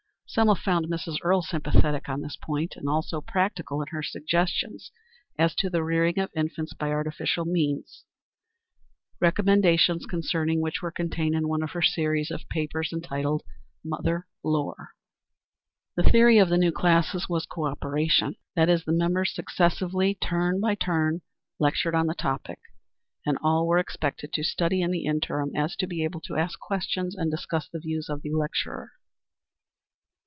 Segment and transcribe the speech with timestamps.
[0.33, 1.17] Selma found Mrs.
[1.23, 4.89] Earle sympathetic on this point, and also practical in her suggestions
[5.37, 8.05] as to the rearing of infants by artificial means,
[9.19, 13.43] recommendations concerning which were contained in one of her series of papers entitled
[13.83, 14.91] "Mother Lore."
[15.97, 18.37] The theory of the new classes was co operation.
[18.55, 21.23] That is, the members successively, turn by turn,
[21.59, 22.59] lectured on the topic,
[23.25, 26.37] and all were expected to study in the interim so as to be able to
[26.37, 28.91] ask questions and discuss the views of the lecturer.